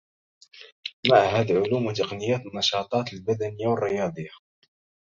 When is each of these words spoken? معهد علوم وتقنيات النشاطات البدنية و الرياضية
معهد 1.09 1.51
علوم 1.51 1.85
وتقنيات 1.85 2.41
النشاطات 2.45 3.13
البدنية 3.13 3.67
و 3.67 3.73
الرياضية 3.73 4.29